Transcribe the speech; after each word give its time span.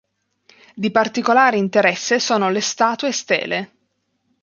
Di 0.73 0.89
particolare 0.89 1.57
interesse 1.57 2.19
sono 2.19 2.49
le 2.49 2.61
statue 2.61 3.11
stele. 3.11 3.71